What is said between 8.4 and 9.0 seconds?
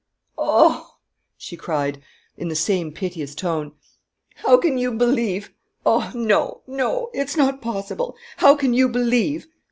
can you